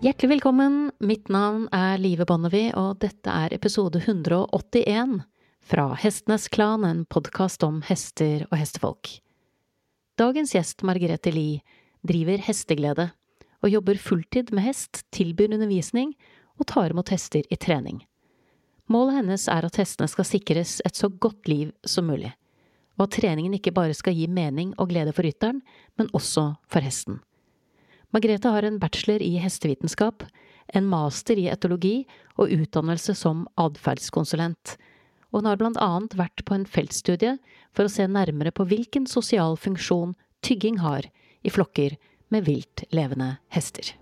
[0.00, 5.18] Hjertelig velkommen, mitt navn er Live Bonnevie, og dette er episode 181
[5.60, 9.10] fra Hestenes Klan, en podkast om hester og hestefolk.
[10.16, 11.60] Dagens gjest, Margrethe Lie,
[12.00, 13.10] driver Hesteglede
[13.60, 16.16] og jobber fulltid med hest, tilbyr undervisning
[16.56, 18.00] og tar imot hester i trening.
[18.88, 22.32] Målet hennes er at hestene skal sikres et så godt liv som mulig,
[22.96, 25.60] og at treningen ikke bare skal gi mening og glede for rytteren,
[26.00, 27.20] men også for hesten.
[28.10, 30.24] Margrethe har en bachelor i hestevitenskap,
[30.74, 34.74] en master i etologi og utdannelse som atferdskonsulent,
[35.30, 37.36] og hun har blant annet vært på en feltstudie
[37.70, 41.06] for å se nærmere på hvilken sosial funksjon tygging har
[41.46, 41.94] i flokker
[42.34, 43.94] med vilt levende hester.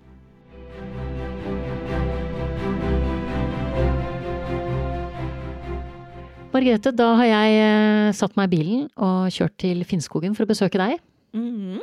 [6.48, 10.48] Margrethe, da har jeg eh, satt meg i bilen og kjørt til Finnskogen for å
[10.48, 10.96] besøke deg.
[11.36, 11.82] Mm.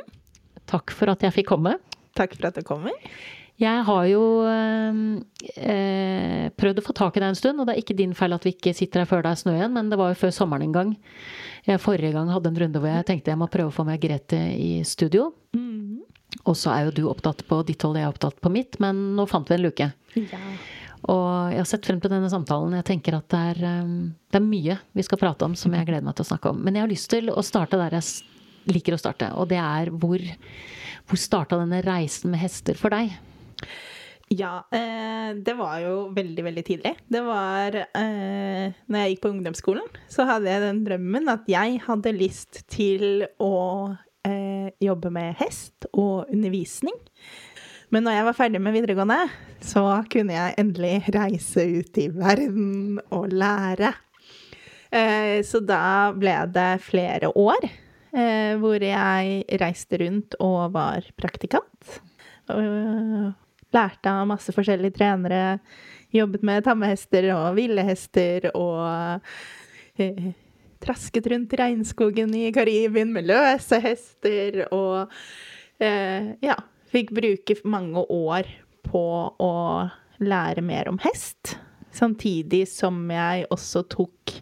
[0.66, 1.78] Takk for at jeg fikk komme.
[2.16, 2.94] Takk for at du kommer.
[3.56, 7.80] Jeg har jo eh, prøvd å få tak i deg en stund, og det er
[7.80, 9.98] ikke din feil at vi ikke sitter her før det er snø igjen, men det
[10.00, 10.90] var jo før sommeren en gang.
[11.64, 14.02] Jeg forrige gang hadde en runde hvor jeg tenkte jeg må prøve å få med
[14.02, 15.30] Grete i studio.
[15.56, 16.04] Mm.
[16.44, 19.16] Og så er jo du opptatt på ditt hold, jeg er opptatt på mitt, men
[19.16, 19.88] nå fant vi en luke.
[20.20, 20.42] Ja.
[21.12, 22.74] Og jeg har sett frem til denne samtalen.
[22.80, 25.88] Jeg tenker at det er, um, det er mye vi skal prate om som jeg
[25.88, 26.60] gleder meg til å snakke om.
[26.60, 29.92] Men jeg har lyst til å starte der jeg liker å starte, og det er
[29.94, 30.22] hvor,
[31.06, 33.14] hvor starta denne reisen med hester for deg?
[34.34, 36.92] Ja, eh, det var jo veldig, veldig tidlig.
[37.06, 41.78] Det var eh, Når jeg gikk på ungdomsskolen, så hadde jeg den drømmen at jeg
[41.84, 43.54] hadde lyst til å
[44.26, 46.98] eh, jobbe med hest og undervisning.
[47.94, 49.20] Men når jeg var ferdig med videregående,
[49.62, 53.94] så kunne jeg endelig reise ut i verden og lære.
[54.90, 57.70] Eh, så da ble det flere år
[58.16, 61.98] hvor jeg reiste rundt og var praktikant.
[62.48, 63.34] Og
[63.74, 65.58] lærte av masse forskjellige trenere.
[66.14, 69.20] Jobbet med tammehester og ville hester og
[70.00, 70.30] eh,
[70.82, 75.12] trasket rundt regnskogen i Karibien med løse hester og
[75.82, 76.56] eh, ja,
[76.92, 78.48] fikk bruke mange år
[78.86, 79.06] på
[79.42, 79.54] å
[80.22, 81.56] lære mer om hest.
[81.96, 84.36] Samtidig som jeg også tok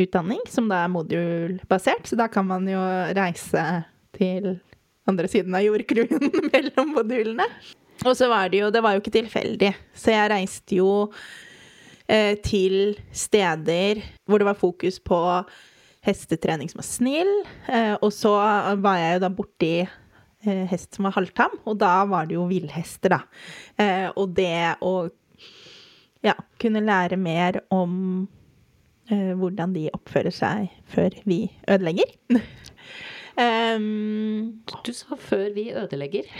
[0.00, 2.06] hestemassørutdanning, som da er modulbasert.
[2.06, 2.80] Så da kan man jo
[3.16, 3.84] reise
[4.16, 4.60] til
[5.08, 7.46] andre siden av jordkronen mellom modulene.
[8.06, 9.74] Og så var det jo Det var jo ikke tilfeldig.
[9.94, 11.12] Så jeg reiste jo
[12.08, 15.20] eh, til steder hvor det var fokus på
[16.02, 17.32] hestetrening som var snill.
[17.68, 18.32] Eh, og så
[18.80, 22.48] var jeg jo da borti eh, hest som var halvtam, og da var det jo
[22.48, 23.20] villhester, da.
[23.76, 25.10] Eh, og det å
[26.24, 28.28] ja, kunne lære mer om
[29.10, 32.14] hvordan de oppfører seg før vi ødelegger.
[33.36, 36.30] um, Du sa 'før vi ødelegger'.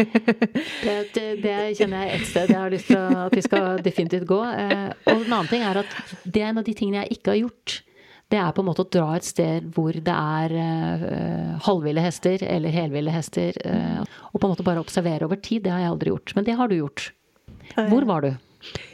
[0.84, 4.26] Det, det, det kjenner jeg et sted jeg har lyst til at vi skal definitivt
[4.26, 4.40] gå.
[4.44, 7.34] Eh, og en annen ting er at det er en av de tingene jeg ikke
[7.34, 7.82] har gjort.
[8.30, 12.44] Det er på en måte å dra et sted hvor det er uh, halvville hester
[12.46, 13.56] eller helville hester.
[13.66, 15.64] Uh, og på en måte bare observere over tid.
[15.64, 16.36] Det har jeg aldri gjort.
[16.36, 17.10] Men det har du gjort.
[17.74, 18.30] Hvor var du?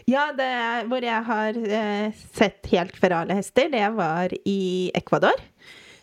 [0.07, 5.41] Ja, det er, hvor jeg har eh, sett helt ferale hester, det var i Ecuador.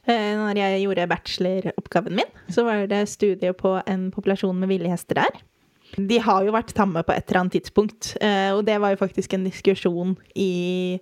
[0.04, 4.92] Eh, når jeg gjorde bacheloroppgaven min, så var det studie på en populasjon med ville
[4.92, 5.44] hester der.
[5.94, 9.02] De har jo vært tamme på et eller annet tidspunkt, eh, og det var jo
[9.04, 10.98] faktisk en diskusjon i,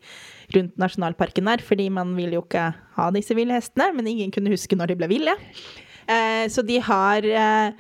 [0.53, 2.67] rundt nasjonalparken der, fordi man vil jo ikke
[2.97, 5.38] ha disse ville hestene, men ingen kunne huske når de ble ville.
[6.11, 7.72] Eh, så de har eh,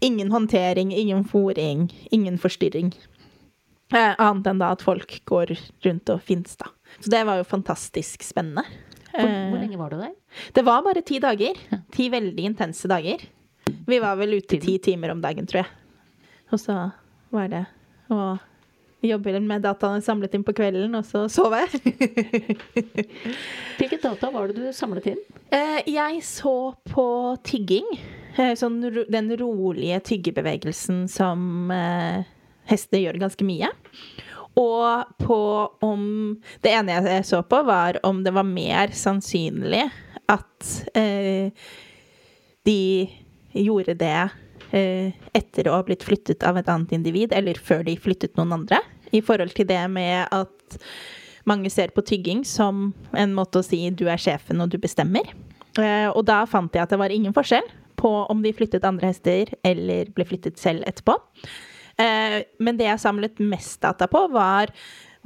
[0.00, 2.94] ingen håndtering, ingen fòring, ingen forstyrring.
[3.92, 5.56] Eh, annet enn da at folk går
[5.86, 6.68] rundt og fins, da.
[7.00, 8.62] Så det var jo fantastisk spennende.
[9.10, 10.12] Hvor, Eh, hvor lenge var du der?
[10.54, 11.58] Det var bare ti dager.
[11.90, 13.18] Ti veldig intense dager.
[13.86, 15.70] Vi var vel ute ti timer om dagen, tror jeg.
[16.52, 16.76] Og så
[17.34, 17.64] var det
[18.10, 18.36] å
[19.02, 21.64] jobbe med dataene samlet inn på kvelden, og så sove.
[23.78, 25.20] Hvilke data var det du samlet inn?
[25.54, 26.54] Eh, jeg så
[26.90, 27.06] på
[27.46, 27.86] tygging.
[28.36, 28.78] Eh, Sånn
[29.10, 32.22] den rolige tyggebevegelsen som eh,
[32.70, 33.70] hester gjør ganske mye.
[34.58, 35.40] Og på
[35.86, 36.02] om
[36.62, 39.86] Det ene jeg så på, var om det var mer sannsynlig
[40.30, 41.50] at eh,
[42.66, 42.82] de
[43.56, 44.28] gjorde det
[44.70, 48.60] eh, etter å ha blitt flyttet av et annet individ, eller før de flyttet noen
[48.60, 48.78] andre.
[49.10, 50.78] I forhold til det med at
[51.48, 55.34] mange ser på tygging som en måte å si 'du er sjefen, og du bestemmer'.
[55.78, 57.66] Eh, og da fant jeg at det var ingen forskjell
[58.00, 61.16] på om de flyttet andre hester eller ble flyttet selv etterpå.
[62.00, 64.72] Eh, men det jeg samlet mest data på, var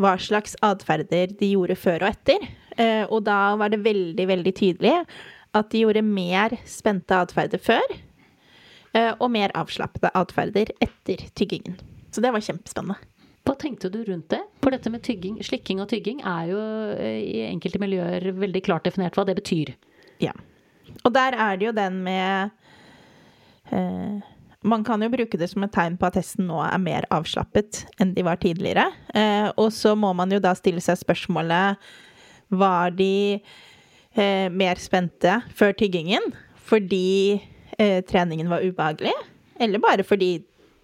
[0.01, 2.49] hva slags atferder de gjorde før og etter.
[2.77, 4.95] Eh, og da var det veldig, veldig tydelig
[5.55, 11.79] at de gjorde mer spente atferder før eh, og mer avslappede atferder etter tyggingen.
[12.11, 12.99] Så det var kjempespennende.
[13.45, 14.41] Hva tenkte du rundt det?
[14.65, 16.61] For dette med tygging, slikking og tygging er jo
[17.05, 19.75] i enkelte miljøer veldig klart definert hva det betyr.
[20.23, 20.33] Ja.
[21.05, 22.55] Og der er det jo den med
[23.69, 24.25] eh,
[24.65, 27.83] Man kan jo bruke det som et tegn på at hesten nå er mer avslappet
[28.01, 28.87] enn de var tidligere.
[29.13, 31.85] Eh, og så må man jo da stille seg spørsmålet
[32.55, 36.33] Var de eh, mer spente før tyggingen
[36.65, 37.43] fordi
[37.77, 39.13] eh, treningen var ubehagelig?
[39.61, 40.39] Eller bare fordi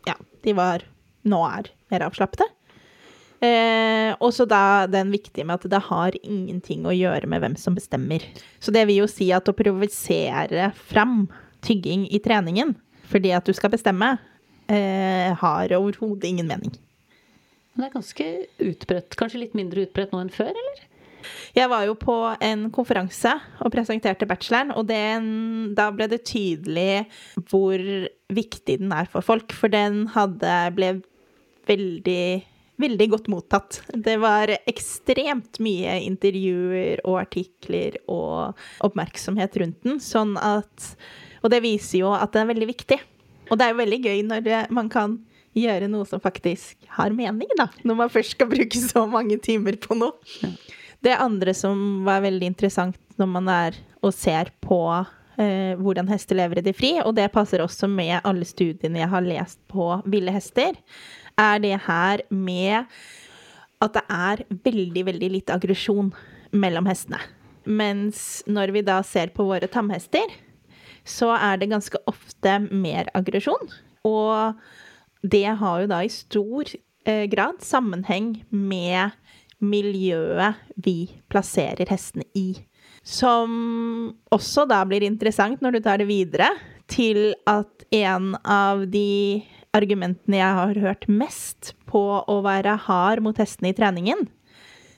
[0.05, 0.85] ja, de var
[1.25, 2.51] nå er mer avslappede?
[3.41, 7.57] Eh, og så da den viktige med at det har ingenting å gjøre med hvem
[7.57, 8.27] som bestemmer.
[8.61, 11.25] Så det vil jo si at å provosere fram
[11.65, 12.77] tygging i treningen
[13.11, 14.15] fordi at du skal bestemme,
[14.71, 16.77] eh, har overhodet ingen mening.
[17.75, 18.29] Men det er ganske
[18.71, 19.19] utbredt.
[19.19, 20.87] Kanskje litt mindre utbredt nå enn før, eller?
[21.55, 27.05] Jeg var jo på en konferanse og presenterte bacheloren, og den, da ble det tydelig
[27.51, 27.83] hvor
[28.33, 29.53] viktig den er for folk.
[29.57, 30.95] For den hadde ble
[31.69, 32.23] veldig
[32.81, 33.81] veldig godt mottatt.
[33.93, 40.95] Det var ekstremt mye intervjuer og artikler og oppmerksomhet rundt den, sånn at
[41.41, 42.99] Og det viser jo at det er veldig viktig.
[43.51, 45.19] Og det er jo veldig gøy når man kan
[45.57, 47.67] gjøre noe som faktisk har mening, da.
[47.83, 50.15] Når man først skal bruke så mange timer på noe.
[50.45, 50.53] Ja.
[51.01, 54.81] Det andre som var veldig interessant når man er og ser på
[55.41, 59.13] eh, hvordan hester lever i det fri, og det passer også med alle studiene jeg
[59.13, 60.77] har lest på ville hester,
[61.41, 62.85] er det her med
[63.81, 66.13] at det er veldig, veldig lite aggresjon
[66.53, 67.21] mellom hestene.
[67.65, 70.25] Mens når vi da ser på våre tamhester,
[71.05, 73.71] så er det ganske ofte mer aggresjon.
[74.07, 74.57] Og
[75.23, 76.71] det har jo da i stor
[77.05, 79.17] eh, grad sammenheng med
[79.61, 82.55] miljøet vi plasserer hestene i.
[83.05, 86.51] Som også da blir interessant når du tar det videre
[86.91, 89.43] til at en av de
[89.77, 94.27] argumentene jeg har hørt mest på å være hard mot hestene i treningen,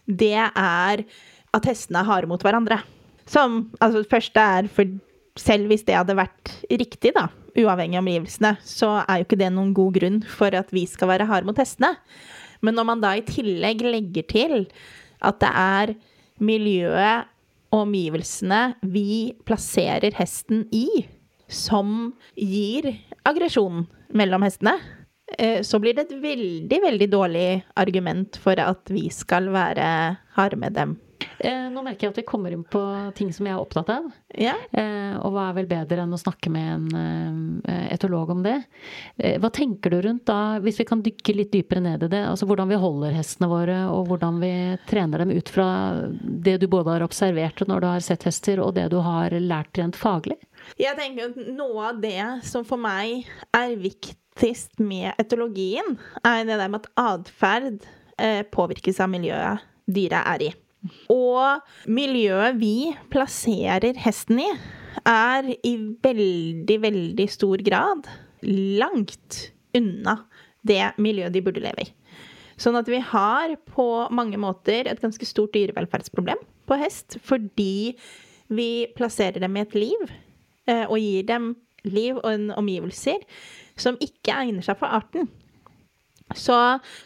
[0.07, 1.05] det er
[1.53, 2.81] at hestene er harde mot hverandre.
[3.29, 4.89] Som altså det første er for
[5.39, 9.51] selv hvis det hadde vært riktig, da, uavhengig av omgivelsene, så er jo ikke det
[9.55, 11.95] noen god grunn for at vi skal være harde mot hestene.
[12.63, 14.57] Men når man da i tillegg legger til
[15.23, 15.95] at det er
[16.43, 17.29] miljøet
[17.73, 21.07] og omgivelsene vi plasserer hesten i,
[21.53, 22.91] som gir
[23.29, 23.87] aggresjon
[24.17, 24.77] mellom hestene,
[25.39, 27.49] eh, så blir det et veldig, veldig dårlig
[27.81, 29.87] argument for at vi skal være
[30.37, 30.97] harde med dem.
[31.39, 32.83] Eh, nå merker jeg at vi kommer inn på
[33.19, 34.09] ting som jeg er opptatt av.
[34.37, 34.55] Ja.
[34.71, 37.63] Eh, og hva er vel bedre enn å snakke med en
[37.93, 38.59] etolog om det?
[39.41, 42.23] Hva tenker du rundt da, hvis vi kan dykke litt dypere ned i det?
[42.29, 44.53] Altså hvordan vi holder hestene våre, og hvordan vi
[44.91, 45.69] trener dem ut fra
[46.21, 49.79] det du både har observert når du har sett hester, og det du har lært
[49.79, 50.39] rent faglig?
[50.81, 53.27] Jeg tenker at noe av det som for meg
[53.57, 57.87] er viktigst med etologien, er det der med at atferd
[58.19, 60.53] eh, påvirkes av miljøet dyret er i.
[61.13, 64.49] Og miljøet vi plasserer hesten i,
[65.09, 65.75] er i
[66.05, 68.09] veldig, veldig stor grad
[68.43, 69.39] langt
[69.77, 70.19] unna
[70.67, 71.93] det miljøet de burde leve i.
[72.61, 77.95] Sånn at vi har på mange måter et ganske stort dyrevelferdsproblem på hest, fordi
[78.53, 80.13] vi plasserer dem i et liv
[80.71, 83.23] Eh, og gir dem liv og omgivelser
[83.81, 85.27] som ikke egner seg for arten.
[86.39, 86.57] Så,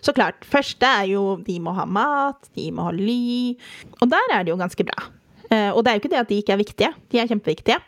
[0.05, 3.57] så klart, første er jo de må ha mat, de må ha ly.
[4.01, 5.09] Og der er det jo ganske bra.
[5.51, 7.79] Eh, og det er jo ikke det at de ikke er viktige, de er kjempeviktige.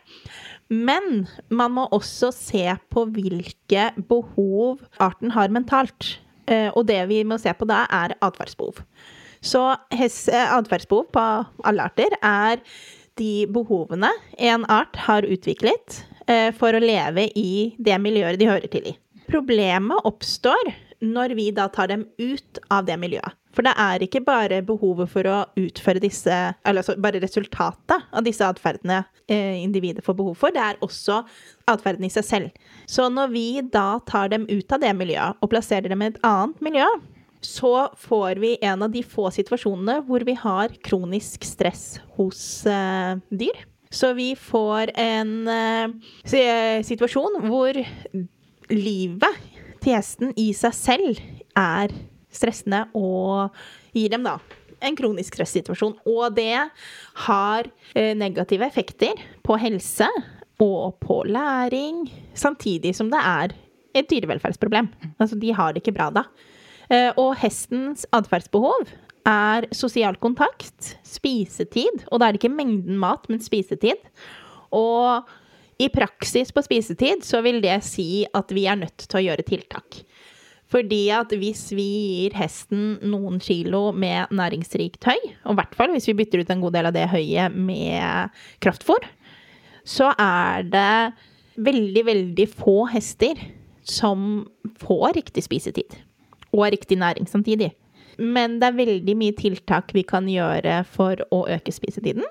[0.69, 6.19] Men man må også se på hvilke behov arten har mentalt.
[6.49, 8.83] Eh, og det vi må se på da, er atferdsbehov.
[9.41, 9.61] Så
[9.95, 11.25] atferdsbehov på
[11.65, 12.61] alle arter er
[13.19, 18.71] de behovene en art har utviklet eh, for å leve i det miljøet de hører
[18.71, 18.95] til i.
[19.29, 20.71] Problemet oppstår
[21.05, 23.35] når vi da tar dem ut av det miljøet.
[23.55, 28.25] For det er ikke bare behovet for å utføre disse Eller altså bare resultatet av
[28.25, 31.23] disse atferdene eh, individet får behov for, det er også
[31.69, 32.67] atferden i seg selv.
[32.85, 36.21] Så når vi da tar dem ut av det miljøet og plasserer dem i et
[36.25, 36.87] annet miljø,
[37.41, 43.15] så får vi en av de få situasjonene hvor vi har kronisk stress hos eh,
[43.31, 43.63] dyr.
[43.89, 47.79] Så vi får en eh, situasjon hvor
[48.69, 49.47] livet
[49.83, 51.21] til hesten i seg selv
[51.57, 51.93] er
[52.33, 53.55] stressende og
[53.95, 54.37] gir dem da
[54.85, 55.97] en kronisk stressituasjon.
[56.07, 56.55] Og det
[57.25, 60.07] har eh, negative effekter på helse
[60.59, 62.05] og på læring,
[62.35, 63.55] samtidig som det er
[63.95, 64.89] et dyrevelferdsproblem.
[65.17, 66.25] Altså, de har det ikke bra da.
[66.89, 68.87] Eh, og hestens atferdsbehov
[69.29, 73.99] er sosial kontakt, spisetid, og da er det ikke mengden mat, men spisetid.
[74.75, 75.27] Og
[75.79, 79.45] I praksis på spisetid så vil det si at vi er nødt til å gjøre
[79.47, 80.01] tiltak.
[80.69, 85.17] Fordi at hvis vi gir hesten noen kilo med næringsrikt høy,
[85.47, 88.35] og i hvert fall hvis vi bytter ut en god del av det høyet med
[88.61, 89.07] kraftfôr,
[89.87, 90.91] så er det
[91.59, 93.39] veldig, veldig få hester
[93.87, 94.45] som
[94.83, 95.95] får riktig spisetid.
[96.53, 97.71] Og riktig næring samtidig.
[98.19, 102.25] Men det er veldig mye tiltak vi kan gjøre for å øke spisetiden.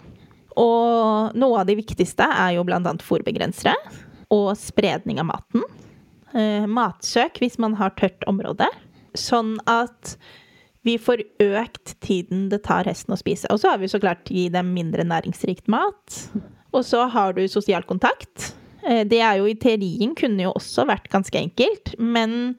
[0.58, 3.76] Og noe av de viktigste er jo blant annet fôrbegrensere
[4.34, 5.62] og spredning av maten
[6.34, 8.68] eh, matsøk hvis man har tørt område,
[9.18, 10.16] sånn at
[10.86, 13.48] vi får økt tiden det tar hesten å spise.
[13.52, 16.20] Og så har vi så klart gi dem mindre næringsrikt mat.
[16.72, 18.52] Og så har du sosial kontakt.
[18.86, 22.56] Eh, det er jo i teorien kunne jo også vært ganske enkelt, men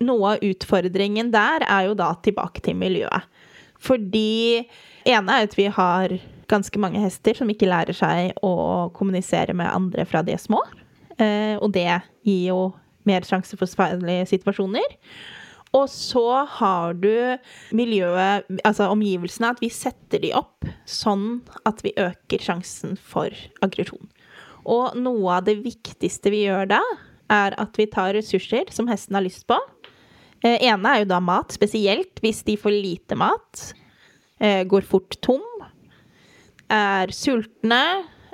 [0.00, 3.26] noe av utfordringen der er jo da tilbake til miljøet.
[3.80, 4.60] Fordi
[5.08, 6.12] ene er at vi har
[6.50, 10.60] ganske mange hester som ikke lærer seg å kommunisere med andre fra de er små.
[11.20, 11.88] Eh, og det
[12.26, 12.62] gir jo
[13.08, 14.98] mer sjanse for farlige situasjoner.
[15.76, 16.24] Og så
[16.58, 17.12] har du
[17.76, 23.30] miljøet, altså omgivelsene, at vi setter de opp sånn at vi øker sjansen for
[23.62, 24.10] aggresjon.
[24.66, 26.80] Og noe av det viktigste vi gjør da,
[27.30, 29.56] er at vi tar ressurser som hesten har lyst på.
[30.42, 33.70] Eh, ene er jo da mat, spesielt hvis de får lite mat,
[34.40, 35.44] eh, går fort tom,
[36.70, 37.82] er sultne.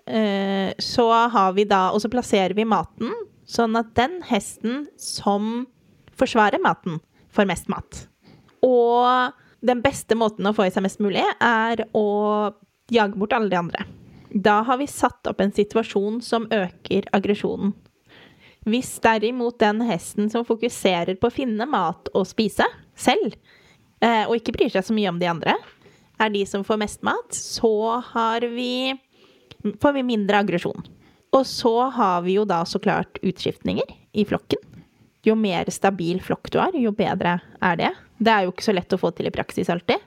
[0.06, 3.10] Eh, så har vi da Og så plasserer vi maten
[3.46, 5.66] Sånn at den hesten som
[6.18, 6.98] forsvarer maten,
[7.30, 8.06] får mest mat.
[8.66, 9.34] Og
[9.66, 12.06] den beste måten å få i seg mest mulig, er å
[12.90, 13.86] jage bort alle de andre.
[14.34, 17.74] Da har vi satt opp en situasjon som øker aggresjonen.
[18.66, 22.66] Hvis derimot den hesten som fokuserer på å finne mat og spise
[22.98, 23.36] selv,
[24.02, 25.54] eh, og ikke bryr seg så mye om de andre,
[26.22, 28.02] er de som får mest mat, så
[28.42, 28.94] vi,
[29.82, 30.86] får vi mindre aggresjon.
[31.36, 34.62] Og så har vi jo da så klart utskiftninger i flokken.
[35.26, 37.92] Jo mer stabil flokk du har, jo bedre er det.
[38.18, 40.00] Det er jo ikke så lett å få til i praksis alltid.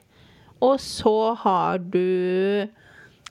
[0.66, 2.66] Og så har du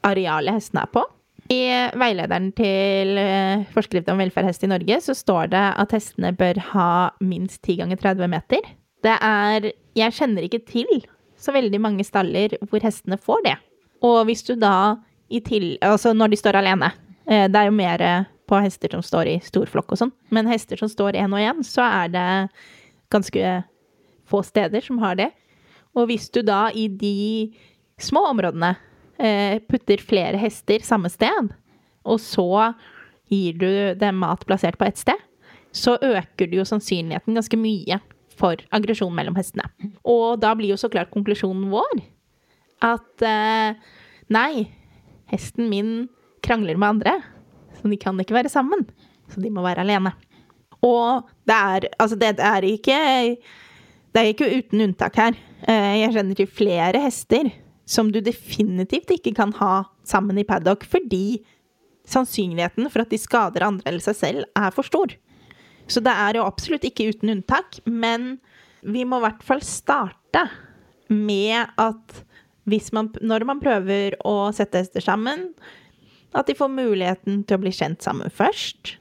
[0.07, 1.05] arealet hestene er på.
[1.49, 1.65] I
[1.97, 6.91] veilederen til eh, forskrift om velferdhest i Norge så står det at hestene bør ha
[7.25, 8.69] minst 10 ganger 30 meter.
[9.05, 11.07] Det er Jeg kjenner ikke til
[11.39, 13.57] så veldig mange staller hvor hestene får det.
[14.07, 14.97] Og hvis du da
[15.29, 15.77] i til...
[15.85, 16.91] Altså når de står alene,
[17.29, 18.05] Eh, det er jo mer
[18.49, 20.15] på hester som står i stor flokk og sånn.
[20.33, 22.29] Men hester som står én og én, så er det
[23.13, 23.55] ganske
[24.29, 25.31] få steder som har det.
[25.97, 27.53] Og hvis du da i de
[28.01, 28.75] små områdene
[29.21, 31.53] eh, putter flere hester samme sted,
[32.09, 32.73] og så
[33.29, 35.19] gir du dem mat plassert på ett sted,
[35.77, 37.99] så øker du jo sannsynligheten ganske mye
[38.39, 39.67] for aggresjon mellom hestene.
[40.07, 42.05] Og da blir jo så klart konklusjonen vår
[42.87, 43.25] at
[44.31, 44.69] nei,
[45.33, 45.91] hesten min
[46.47, 47.17] krangler med andre.
[47.79, 48.87] Så de kan ikke være sammen.
[49.29, 50.15] Så de må være alene.
[50.85, 52.99] Og det er Altså, det er ikke
[54.13, 55.35] Det er ikke uten unntak her.
[55.67, 57.51] Eh, jeg kjenner til flere hester
[57.87, 61.43] som du definitivt ikke kan ha sammen i paddock fordi
[62.09, 65.13] sannsynligheten for at de skader andre eller seg selv, er for stor.
[65.89, 68.37] Så det er jo absolutt ikke uten unntak, men
[68.85, 70.45] vi må i hvert fall starte
[71.09, 72.25] med at
[72.93, 75.49] man, når man prøver å sette hester sammen,
[76.37, 78.99] at de får muligheten til å bli kjent sammen først.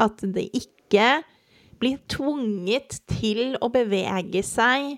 [0.00, 1.20] At de ikke
[1.78, 4.96] blir tvunget til å bevege seg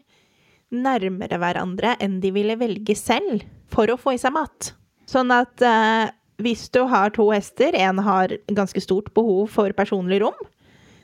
[0.70, 3.42] nærmere hverandre enn de ville velge selv
[3.74, 4.72] for å få i seg mat.
[5.10, 10.22] Sånn at eh, hvis du har to hester, en har ganske stort behov for personlig
[10.22, 10.38] rom.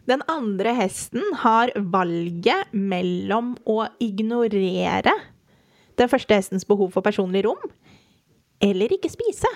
[0.06, 5.14] Den andre hesten har valget mellom å ignorere
[5.96, 7.62] den første hestens behov for personlig rom
[8.62, 9.50] eller ikke spise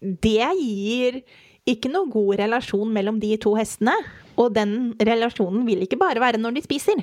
[0.00, 1.20] det gir
[1.68, 3.94] ikke noe god relasjon mellom de to hestene.
[4.38, 7.02] Og den relasjonen vil ikke bare være når de spiser.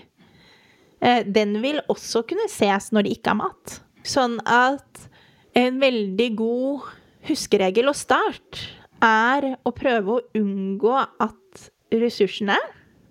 [1.02, 3.80] Eh, den vil også kunne ses når de ikke har mat.
[4.06, 5.06] Sånn at
[5.58, 6.88] en veldig god
[7.28, 8.64] huskeregel og start
[9.04, 12.58] er å prøve å unngå at ressursene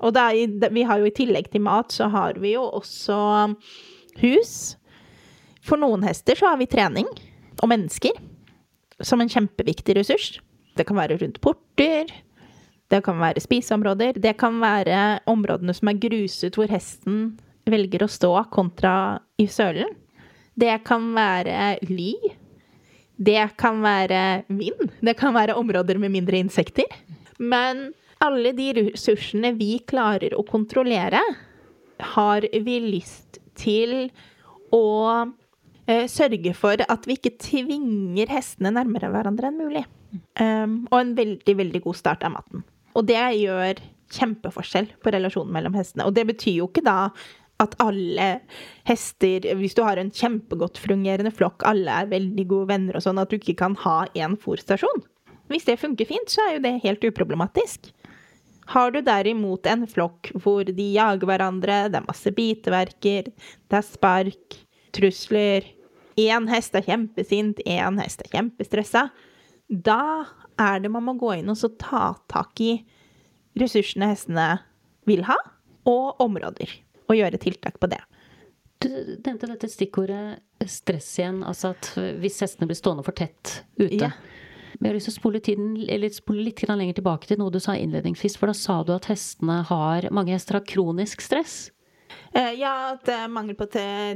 [0.02, 3.18] Og er, vi har jo i tillegg til mat, så har vi jo også
[4.22, 4.54] hus.
[5.64, 7.08] For noen hester så har vi trening
[7.62, 8.18] og mennesker
[9.04, 10.38] som en kjempeviktig ressurs.
[10.76, 12.10] Det kan være rundt porter,
[12.92, 17.36] det kan være spiseområder, det kan være områdene som er gruset hvor hesten
[17.70, 18.94] velger å stå kontra
[19.40, 19.94] i sølen.
[20.54, 22.12] Det kan være ly.
[23.16, 24.90] Det kan være vind.
[25.02, 26.90] Det kan være områder med mindre insekter.
[27.38, 27.88] Men
[28.24, 31.20] alle de ressursene vi klarer å kontrollere,
[32.14, 34.08] har vi lyst til
[34.74, 34.86] å
[35.86, 39.84] eh, sørge for at vi ikke tvinger hestene nærmere hverandre enn mulig.
[40.38, 42.66] Um, og en veldig, veldig god start av matten.
[42.94, 43.80] Og det gjør
[44.14, 46.06] kjempeforskjell på relasjonen mellom hestene.
[46.06, 47.08] Og det betyr jo ikke da
[47.62, 48.40] at alle
[48.82, 53.20] hester Hvis du har en kjempegodt fungerende flokk, alle er veldig gode venner og sånn,
[53.22, 55.04] at du ikke kan ha én fòrstasjon.
[55.52, 57.92] Hvis det funker fint, så er jo det helt uproblematisk.
[58.72, 63.86] Har du derimot en flokk hvor de jager hverandre, det er masse biteverker, det er
[63.86, 64.60] spark,
[64.94, 65.66] trusler
[66.20, 69.08] Én hest er kjempesint, én hest er kjempestressa.
[69.66, 70.26] Da
[70.60, 72.76] er det man må gå inn og ta tak i
[73.58, 74.48] ressursene hestene
[75.08, 75.36] vil ha,
[75.90, 76.70] og områder.
[77.10, 78.00] Og gjøre tiltak på det.
[78.80, 80.38] Du nevnte dette stikkordet
[80.70, 81.42] stress igjen.
[81.46, 81.90] Altså at
[82.22, 84.06] hvis hestene blir stående for tett ute.
[84.06, 84.12] Ja.
[84.78, 87.52] Men jeg har lyst til å spole, tiden, eller spole litt lenger tilbake til noe
[87.54, 88.38] du sa innledningsvis.
[88.40, 91.68] For da sa du at hestene har, mange hester har kronisk stress.
[92.34, 93.66] Uh, ja, at uh, mangel på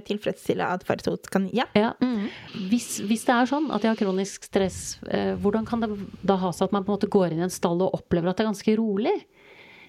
[0.07, 1.69] tilfredsstillende atferd kan Ja.
[1.79, 1.93] ja.
[2.03, 2.27] Mm.
[2.71, 5.91] Hvis, hvis, det er sånn at de har kronisk stress, uh, hvordan kan det
[6.27, 8.31] da ha seg at man på en måte går inn i en stall og opplever
[8.31, 9.15] at det er ganske rolig?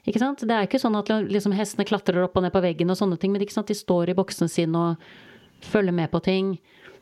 [0.07, 0.45] Ikke sant?
[0.45, 3.17] Det er ikke sånn at liksom, hestene klatrer opp og ned på veggen og sånne
[3.19, 6.21] ting, men det ikke sånn at de står i boksene sine og følger med på
[6.23, 6.53] ting.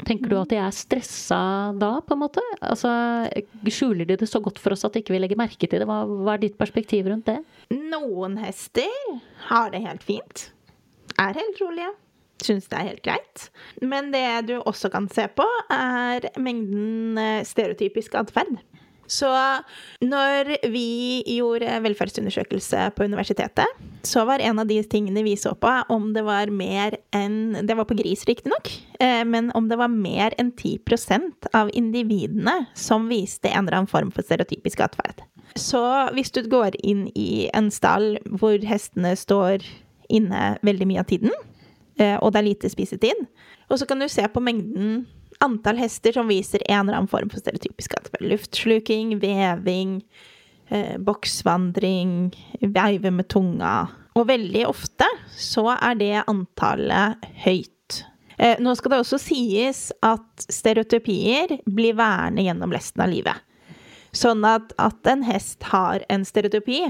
[0.05, 1.39] Tenker du at de er stressa
[1.79, 2.43] da, på en måte?
[2.61, 2.91] Altså,
[3.73, 5.87] skjuler de det så godt for oss at ikke vi legger merke til det?
[5.89, 7.39] Hva, hva er ditt perspektiv rundt det?
[7.73, 8.91] Noen hester
[9.49, 10.49] har det helt fint.
[11.17, 11.93] Er helt rolige.
[12.45, 13.47] Syns det er helt greit.
[13.81, 18.59] Men det du også kan se på, er mengden eh, stereotypisk atferd.
[19.07, 19.29] Så
[20.03, 25.71] når vi gjorde velferdsundersøkelse på universitetet, så var en av de tingene vi så på,
[25.93, 29.91] om det var mer enn Det var på gris, riktignok, eh, men om det var
[29.91, 35.23] mer enn 10% av individene som viste en eller annen form for stereotypisk atferd.
[35.57, 35.81] Så
[36.13, 39.63] hvis du går inn i en stall hvor hestene står
[40.13, 41.33] inne veldig mye av tiden,
[41.99, 43.25] eh, og det er lite spisetid,
[43.67, 45.05] og så kan du se på mengden
[45.43, 48.25] antall hester som viser en eller annen form for stereotypisk atferd.
[48.31, 50.01] Luftsluking, veving,
[50.69, 53.87] eh, boksvandring, veive med tunga.
[54.17, 55.07] Og veldig ofte
[55.37, 58.03] så er det antallet høyt.
[58.37, 63.45] Eh, nå skal det også sies at stereotypier blir værende gjennom resten av livet.
[64.13, 66.87] Sånn at at en hest har en stereotypi,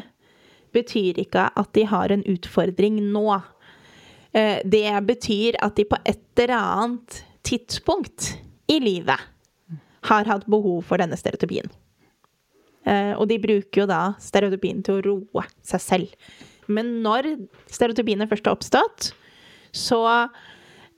[0.76, 3.42] betyr ikke at de har en utfordring nå.
[4.36, 8.36] Eh, det betyr at de på et eller annet tidspunkt
[8.68, 9.20] i livet
[10.08, 11.70] har hatt behov for denne stereotypien.
[12.88, 16.30] Eh, og de bruker jo da stereotypien til å roe seg selv.
[16.72, 17.34] Men når
[17.72, 19.12] stereotypiene først har oppstått,
[19.76, 20.02] så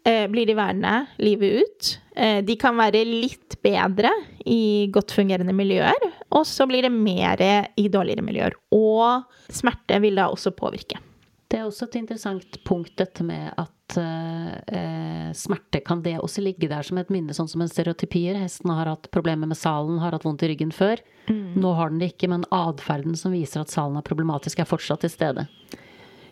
[0.06, 1.92] eh, blir de værende livet ut.
[2.16, 4.14] Eh, de kan være litt bedre
[4.46, 7.42] i godt fungerende miljøer, og så blir det mer
[7.78, 8.58] i dårligere miljøer.
[8.76, 11.02] Og smerte vil da også påvirke.
[11.50, 16.70] Det er også et interessant punkt, dette med at eh, smerte kan det også ligge
[16.70, 18.38] der som et minne, sånn som en stereotypier.
[18.38, 21.02] Hesten har hatt problemer med salen, har hatt vondt i ryggen før.
[21.26, 21.58] Mm.
[21.58, 25.02] Nå har den det ikke, men atferden som viser at salen er problematisk, er fortsatt
[25.06, 25.48] til stede.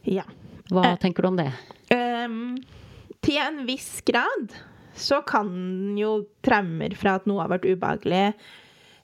[0.06, 0.28] Ja.
[0.70, 1.50] Hva eh, tenker du om det?
[1.90, 2.54] Um,
[3.26, 4.54] til en viss grad
[4.98, 5.50] så kan
[5.98, 8.24] jo traumer fra at noe har vært ubehagelig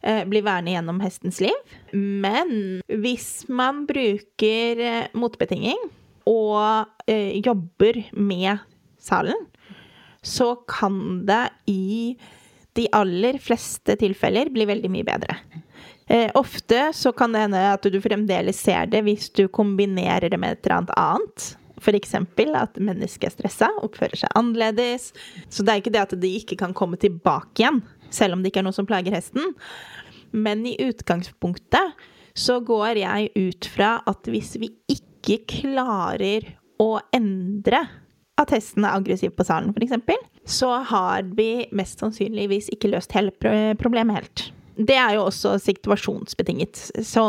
[0.03, 1.75] Eh, blir værende gjennom hestens liv.
[1.95, 5.79] Men hvis man bruker eh, motbetinging
[6.29, 8.63] og eh, jobber med
[9.01, 9.47] salen,
[10.23, 12.15] så kan det i
[12.73, 15.37] de aller fleste tilfeller bli veldig mye bedre.
[16.07, 20.39] Eh, ofte så kan det hende at du fremdeles ser det hvis du kombinerer det
[20.39, 21.49] med et eller annet annet.
[21.83, 22.15] F.eks.
[22.15, 25.11] at mennesket er stressa, oppfører seg annerledes.
[25.51, 27.81] Så det er ikke det at de ikke kan komme tilbake igjen
[28.13, 29.53] selv om det ikke er noe som plager hesten.
[30.33, 35.12] Men i utgangspunktet så går jeg ut fra at hvis vi ikke
[35.49, 37.85] klarer å endre
[38.41, 40.17] at hesten er aggressiv på salen, f.eks.,
[40.49, 43.31] så har vi mest sannsynligvis ikke løst hele
[43.79, 44.45] problemet helt.
[44.75, 46.79] Det er jo også situasjonsbetinget.
[47.05, 47.23] Så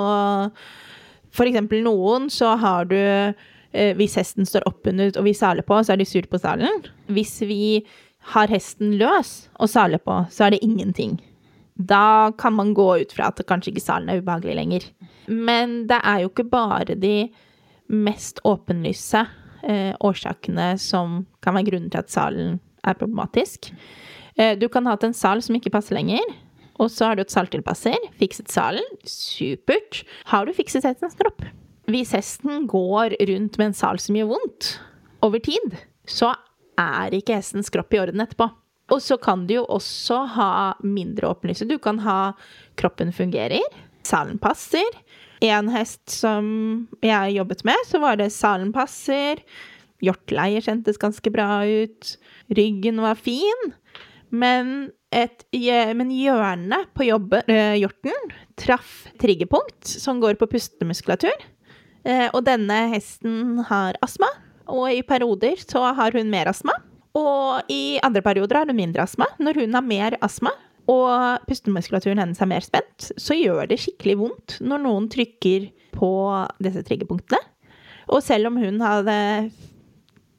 [1.34, 5.76] for eksempel noen så har du eh, Hvis hesten står oppunder og vi saler på,
[5.82, 6.88] så er de sur på salen.
[7.12, 7.84] Hvis vi
[8.32, 11.18] har hesten løs og saler på, så er det ingenting.
[11.74, 14.86] Da kan man gå ut fra at kanskje ikke salen er ubehagelig lenger.
[15.28, 17.28] Men det er jo ikke bare de
[17.92, 19.26] mest åpenlyse
[19.62, 23.70] eh, årsakene som kan være grunnen til at salen er problematisk.
[24.36, 26.22] Eh, du kan ha hatt en sal som ikke passer lenger,
[26.82, 27.98] og så har du et saltilpasser.
[28.18, 28.84] Fikset salen.
[29.06, 30.02] Supert.
[30.30, 31.44] Har du fikset hestens kropp?
[31.90, 34.74] Hvis hesten går rundt med en sal som gjør vondt
[35.24, 35.76] over tid,
[36.08, 36.32] så
[36.80, 38.48] er ikke hestens kropp i orden etterpå.
[38.92, 40.50] Og så kan du jo også ha
[40.84, 41.68] mindre åpenlyse.
[41.68, 42.34] Du kan ha
[42.80, 43.62] kroppen fungerer,
[44.04, 44.84] salen passer.
[45.42, 46.44] En hest som
[47.02, 48.72] jeg jobbet med, så var det salen.
[50.04, 52.14] Hjortleier kjentes ganske bra ut.
[52.54, 53.72] Ryggen var fin.
[54.34, 55.44] Men et
[55.94, 57.42] men hjørnet på jobben,
[57.78, 61.36] hjorten traff triggerpunkt som går på pustemuskulatur.
[62.04, 64.28] Eh, og denne hesten har astma,
[64.68, 66.74] og i perioder så har hun mer astma.
[67.16, 69.28] Og i andre perioder har hun mindre astma.
[69.38, 70.52] Når hun har mer astma,
[70.90, 76.10] og pustemuskulaturen hennes er mer spent, så gjør det skikkelig vondt når noen trykker på
[76.64, 77.40] disse triggerpunktene.
[78.12, 79.14] Og selv om hun hadde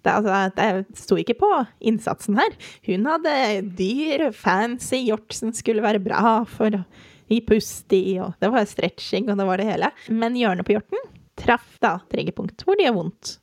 [0.06, 1.50] det, altså, det sto ikke på
[1.90, 2.54] innsatsen her.
[2.86, 3.36] Hun hadde
[3.78, 6.84] dyr, fancy hjort som skulle være bra for å
[7.32, 9.90] gi pust i, og det var stretching, og det var det hele.
[10.14, 11.02] Men hjørnet på hjorten
[11.42, 13.38] traff da triggerpunkt hvor det gjør vondt.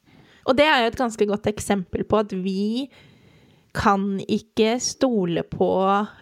[0.49, 2.87] Og det er jo et ganske godt eksempel på at vi
[3.73, 5.69] kan ikke stole på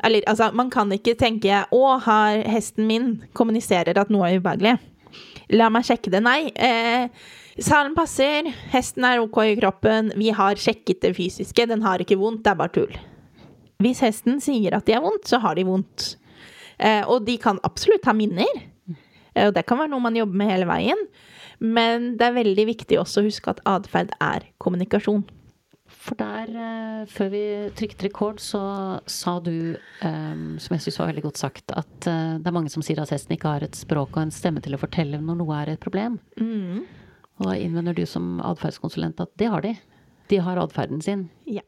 [0.05, 4.79] Eller altså, man kan ikke tenke 'Å, har hesten min kommuniserer at noe er ubehagelig'.
[5.51, 6.23] La meg sjekke det.
[6.23, 6.53] Nei.
[6.55, 7.09] Eh,
[7.59, 12.19] salen passer, hesten er ok i kroppen, vi har sjekket det fysiske, den har ikke
[12.21, 12.95] vondt, det er bare tull.
[13.83, 16.15] Hvis hesten sier at de har vondt, så har de vondt.
[16.79, 18.63] Eh, og de kan absolutt ha minner.
[19.35, 21.03] Eh, og det kan være noe man jobber med hele veien.
[21.61, 25.27] Men det er veldig viktig også å huske at atferd er kommunikasjon.
[25.91, 27.43] For der, eh, før vi
[27.77, 28.63] trykte rekord, så
[29.11, 29.77] sa du,
[30.07, 33.01] um, som jeg syns var veldig godt sagt, at uh, det er mange som sier
[33.03, 35.73] at hesten ikke har et språk og en stemme til å fortelle når noe er
[35.75, 36.21] et problem.
[36.39, 36.87] Mm.
[37.41, 39.75] Og da innvender du som atferdskonsulent at det har de.
[40.31, 41.27] De har atferden sin.
[41.49, 41.65] Ja.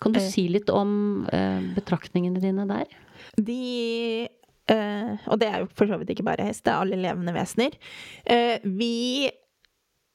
[0.00, 1.26] Kan du si litt om
[1.76, 2.88] betraktningene dine der?
[3.36, 4.24] De
[4.72, 7.76] Og det er jo for så vidt ikke bare hest, det er alle levende vesener.
[8.64, 9.28] vi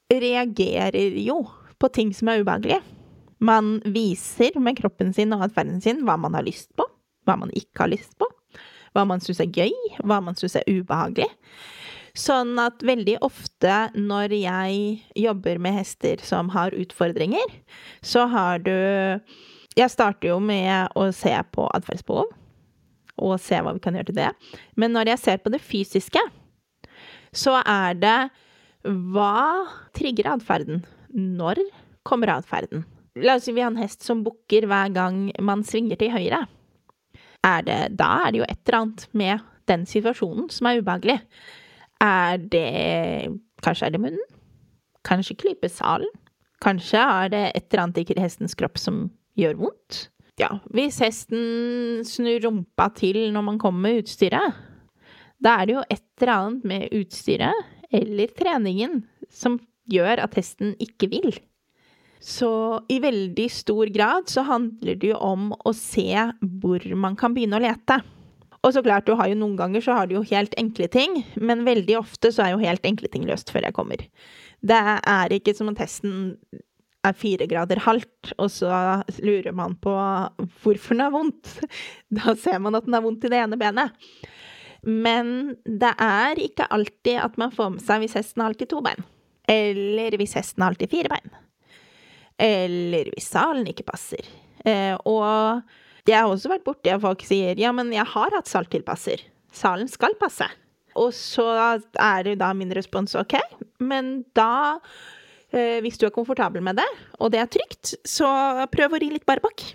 [0.10, 1.44] reagerer jo
[1.78, 2.82] på ting som er ubehagelige.
[3.46, 6.86] Man viser med kroppen sin og atferden sin hva man har lyst på,
[7.28, 8.28] hva man ikke har lyst på,
[8.96, 9.74] hva man syns er gøy,
[10.08, 11.28] hva man syns er ubehagelig.
[12.16, 14.78] Sånn at veldig ofte når jeg
[15.20, 17.44] jobber med hester som har utfordringer,
[18.02, 18.72] så har du
[19.76, 22.30] Jeg starter jo med å se på atferdsbehov,
[23.20, 24.30] og se hva vi kan gjøre til det.
[24.80, 26.22] Men når jeg ser på det fysiske,
[27.36, 28.18] så er det
[28.86, 30.86] hva trigger atferden?
[31.12, 31.60] Når
[32.08, 32.86] kommer atferden?
[33.16, 36.42] La oss si vi har en hest som bukker hver gang man svinger til høyre.
[37.46, 41.20] Er det, da er det jo et eller annet med den situasjonen som er ubehagelig.
[42.04, 42.66] Er det
[43.64, 44.26] Kanskje er det munnen?
[45.08, 46.12] Kanskje klype salen?
[46.62, 49.08] Kanskje er det et eller annet i hestens kropp som
[49.40, 50.10] gjør vondt?
[50.40, 54.58] Ja, hvis hesten snur rumpa til når man kommer med utstyret,
[55.40, 59.60] da er det jo et eller annet med utstyret eller treningen som
[59.92, 61.38] gjør at hesten ikke vil.
[62.20, 62.50] Så
[62.90, 66.10] i veldig stor grad så handler det jo om å se
[66.42, 68.00] hvor man kan begynne å lete.
[68.66, 71.20] Og så klart, du har jo noen ganger så har du jo helt enkle ting,
[71.38, 74.02] men veldig ofte så er jo helt enkle ting løst før jeg kommer.
[74.66, 76.34] Det er ikke som om testen
[77.06, 78.72] er fire grader halvt, og så
[79.22, 79.94] lurer man på
[80.64, 81.52] hvorfor den har vondt.
[82.18, 83.94] Da ser man at den har vondt i det ene benet.
[84.86, 88.82] Men det er ikke alltid at man får med seg hvis hesten har alltid to
[88.86, 89.06] bein.
[89.50, 91.35] Eller hvis hesten har alltid fire bein.
[92.42, 94.26] Eller hvis salen ikke passer.
[94.66, 95.64] Eh, og
[96.06, 99.24] jeg har også vært borti at folk sier ja, men jeg har hatt salttilpasser.
[99.56, 100.48] Salen skal passe.
[101.00, 101.46] Og så
[102.00, 103.36] er det da min respons OK,
[103.84, 104.78] men da
[105.52, 106.88] eh, hvis du er komfortabel med det,
[107.20, 108.30] og det er trygt, så
[108.72, 109.66] prøv å ri litt barbakk.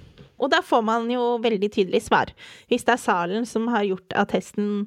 [0.41, 2.33] Og da får man jo veldig tydelig svar.
[2.73, 4.87] Hvis det er salen som har gjort at hesten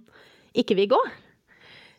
[0.58, 1.02] ikke vil gå,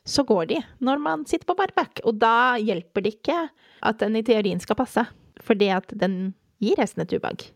[0.05, 2.03] så går de når man sitter på barbakk.
[2.03, 3.39] Og da hjelper det ikke
[3.85, 5.07] at den i teorien skal passe
[5.43, 7.49] fordi at den gir hesten et ubehag.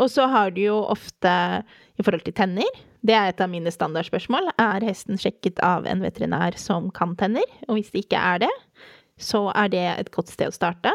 [0.00, 1.30] Og så har du jo ofte
[1.98, 2.82] i forhold til tenner.
[3.04, 4.50] Det er et av mine standardspørsmål.
[4.58, 7.46] Er hesten sjekket av en veterinær som kan tenner?
[7.68, 8.52] Og hvis det ikke er det,
[9.20, 10.92] så er det et godt sted å starte.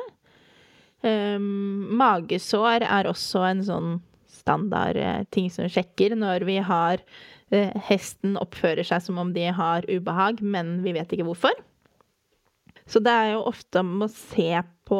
[1.00, 3.92] Um, magesår er også en sånn
[4.28, 7.00] standard uh, ting som sjekker når vi har
[7.54, 11.56] uh, Hesten oppfører seg som om de har ubehag, men vi vet ikke hvorfor.
[12.90, 14.52] Så det er jo ofte om å se
[14.90, 15.00] på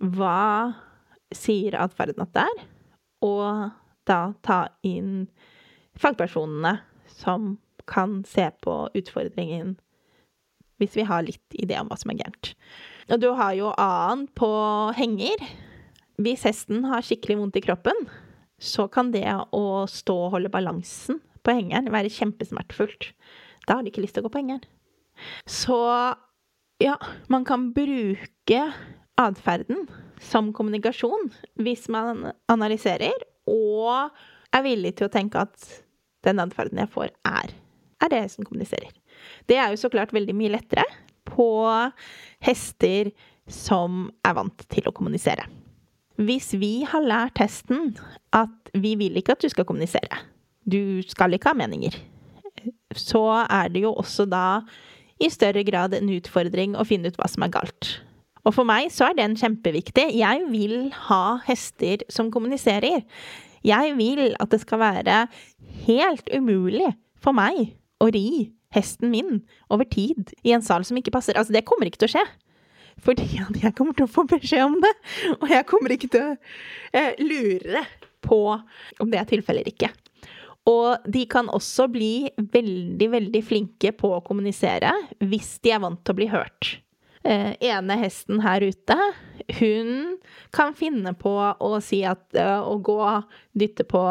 [0.00, 0.74] hva
[1.34, 2.66] sier atferden at det er,
[3.26, 3.70] og
[4.06, 5.26] da ta inn
[5.98, 6.76] fagpersonene
[7.16, 7.56] som
[7.88, 9.76] kan se på utfordringen
[10.76, 12.52] hvis vi har litt idé om hva som er gærent.
[13.08, 14.50] Og du har jo annen på
[14.98, 15.40] henger.
[16.20, 17.96] Hvis hesten har skikkelig vondt i kroppen,
[18.60, 19.24] så kan det
[19.56, 23.10] å stå og holde balansen på hengeren være kjempesmertefullt.
[23.64, 24.64] Da har de ikke lyst til å gå på hengeren.
[25.48, 25.78] Så
[26.82, 26.96] ja,
[27.32, 28.60] man kan bruke
[29.20, 29.86] atferden
[30.22, 31.30] som kommunikasjon
[31.62, 33.14] hvis man analyserer
[33.48, 34.12] og
[34.54, 35.68] er villig til å tenke at
[36.26, 37.52] den atferden jeg får, er,
[38.02, 38.90] er det som kommuniserer.
[39.46, 40.84] Det er jo så klart veldig mye lettere
[41.28, 41.48] på
[42.44, 43.12] hester
[43.50, 45.46] som er vant til å kommunisere.
[46.16, 47.92] Hvis vi har lært hesten
[48.34, 50.22] at vi vil ikke at du skal kommunisere,
[50.64, 51.94] du skal ikke ha meninger,
[52.96, 54.62] så er det jo også da
[55.22, 57.92] i større grad en utfordring å finne ut hva som er galt.
[58.46, 60.06] Og for meg så er den kjempeviktig.
[60.20, 60.76] Jeg vil
[61.08, 63.02] ha hester som kommuniserer.
[63.66, 65.24] Jeg vil at det skal være
[65.86, 69.40] helt umulig for meg å ri hesten min
[69.72, 71.38] over tid i en sal som ikke passer.
[71.38, 72.26] Altså, det kommer ikke til å skje.
[73.04, 73.26] Fordi
[73.64, 74.94] jeg kommer til å få beskjed om det.
[75.40, 76.34] Og jeg kommer ikke til å
[76.96, 77.84] eh, lure
[78.26, 79.92] på om det er tilfellet eller ikke.
[80.66, 84.90] Og de kan også bli veldig, veldig flinke på å kommunisere
[85.22, 86.72] hvis de er vant til å bli hørt.
[87.26, 88.96] Eh, ene hesten her ute,
[89.58, 90.18] hun
[90.54, 93.00] kan finne på å si at eh, å gå
[93.58, 94.02] dytte på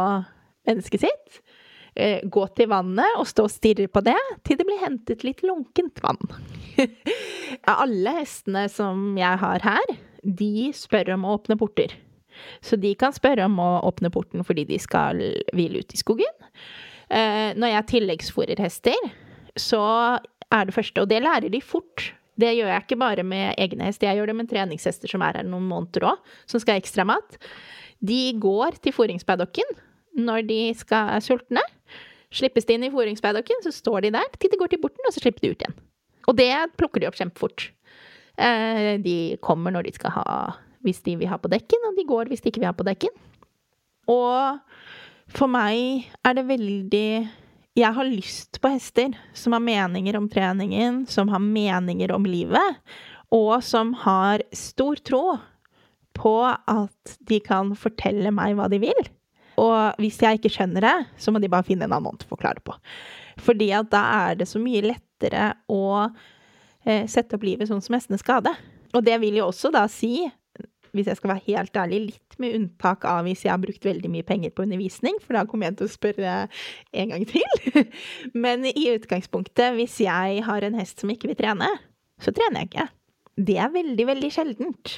[0.68, 1.38] mennesket sitt
[1.96, 5.46] eh, gå til vannet og stå og stirre på det til det blir hentet litt
[5.48, 6.20] lunkent vann.
[7.86, 11.96] Alle hestene som jeg har her, de spør om å åpne porter.
[12.60, 15.24] Så de kan spørre om å åpne porten fordi de skal
[15.56, 16.44] hvile ut i skogen.
[17.08, 18.98] Når jeg tilleggsfòrer hester,
[19.56, 19.86] så
[20.52, 22.10] er det første Og det lærer de fort.
[22.40, 25.40] Det gjør jeg ikke bare med egne hester, jeg gjør det med treningshester som er
[25.40, 27.38] her noen måneder òg, som skal ha ekstra mat.
[28.04, 29.78] De går til fôringspaddocken
[30.20, 31.64] når de skal er sultne.
[32.36, 35.16] Slippes de inn i fôringspaddocken, så står de der til de går til borten, og
[35.16, 35.78] så slipper de ut igjen.
[36.28, 37.70] Og det plukker de opp kjempefort.
[38.36, 40.28] Eh, de kommer når de skal ha
[40.86, 42.86] hvis de vil ha på dekken, og de går hvis de ikke vil ha på
[42.88, 43.14] dekken.
[44.12, 44.60] Og
[45.34, 47.10] for meg er det veldig
[47.76, 52.78] Jeg har lyst på hester som har meninger om treningen, som har meninger om livet,
[53.36, 55.36] og som har stor tro
[56.16, 59.10] på at de kan fortelle meg hva de vil.
[59.60, 62.32] Og hvis jeg ikke skjønner det, så må de bare finne en annen måte å
[62.32, 62.76] forklare på.
[63.44, 66.08] Fordi at da er det så mye lettere å
[66.88, 68.56] eh, sette opp livet sånn som hestene skal ha det.
[68.96, 70.30] Og det vil jo også da si
[70.96, 74.12] hvis jeg skal være helt ærlig, litt med unntak av hvis jeg har brukt veldig
[74.12, 76.36] mye penger på undervisning, for da kommer jeg til å spørre
[77.02, 77.58] en gang til.
[78.46, 81.70] Men i utgangspunktet, hvis jeg har en hest som ikke vil trene,
[82.22, 82.88] så trener jeg ikke.
[83.46, 84.96] Det er veldig, veldig sjeldent.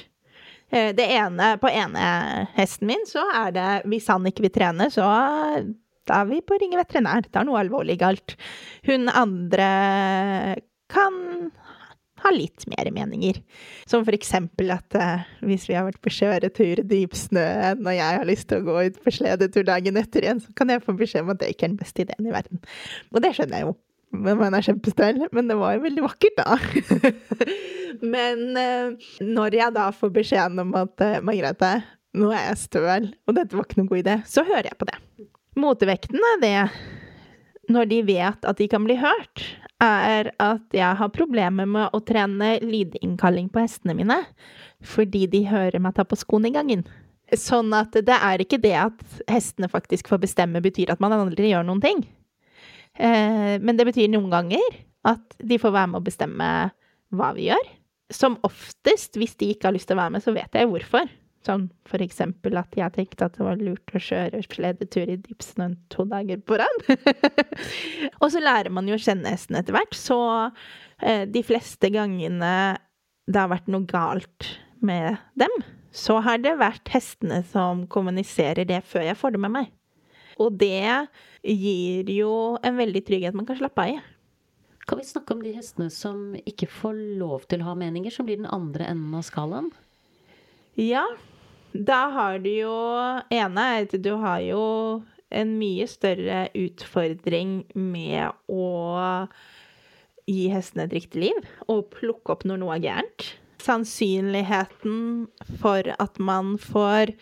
[0.70, 2.06] Eh, det ene, på ene
[2.54, 5.06] hesten min, så er det hvis han ikke vil trene, så
[6.08, 7.26] da er vi på å ringe veterinær.
[7.26, 8.36] Det er noe alvorlig galt.
[8.88, 9.68] Hun andre
[10.92, 11.50] kan
[12.22, 13.40] har litt mer meninger.
[13.88, 18.20] Som for eksempel at uh, hvis vi har vært på kjøretur i dypsnøen, og jeg
[18.20, 20.96] har lyst til å gå ut på sledetur dagen etter igjen, så kan jeg få
[20.98, 22.62] beskjed om at det ikke er den beste ideen i verden.
[23.14, 23.76] Og det skjønner jeg jo.
[24.18, 25.20] Men man er kjempestøl.
[25.36, 26.58] Men det var jo veldig vakkert, da.
[28.14, 31.74] men uh, når jeg da får beskjeden om at uh, Margrethe,
[32.18, 34.88] nå er jeg støl, og dette var ikke noen god idé, så hører jeg på
[34.88, 34.96] det.
[35.58, 36.54] Motevekten er det
[37.72, 39.44] når de vet at de kan bli hørt,
[39.82, 44.16] er at jeg har problemer med å trene lydinnkalling på hestene mine
[44.84, 46.84] fordi de hører meg ta på skoene i gangen.
[47.34, 51.50] Sånn at det er ikke det at hestene faktisk får bestemme, betyr at man aldri
[51.50, 52.04] gjør noen ting.
[52.94, 54.78] Eh, men det betyr noen ganger
[55.08, 56.50] at de får være med å bestemme
[57.14, 57.66] hva vi gjør.
[58.14, 61.10] Som oftest, hvis de ikke har lyst til å være med, så vet jeg hvorfor.
[61.48, 65.78] Sånn for eksempel at jeg tenkte at det var lurt å kjøre sledetur i dypsnøen
[65.92, 66.82] to dager på rad.
[68.20, 70.18] og så lærer man jo å kjenne hesten etter hvert, så
[71.00, 72.52] eh, de fleste gangene
[73.28, 74.50] det har vært noe galt
[74.84, 75.54] med dem,
[75.92, 79.72] så har det vært hestene som kommuniserer det før jeg får det med meg.
[80.38, 81.08] Og det
[81.42, 83.98] gir jo en veldig trygghet man kan slappe av i.
[84.88, 88.28] Kan vi snakke om de hestene som ikke får lov til å ha meninger, som
[88.28, 89.72] blir den andre enden av skalaen?
[90.78, 91.04] Ja,
[91.72, 92.76] da har du jo
[93.34, 94.62] ene er at du har jo
[95.28, 98.68] en mye større utfordring med å
[100.28, 103.28] gi hestene et riktig liv og plukke opp når noe er gærent.
[103.64, 105.28] Sannsynligheten
[105.60, 107.12] for at man får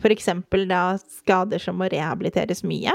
[0.00, 0.30] f.eks.
[0.70, 2.94] da skader som må rehabiliteres mye,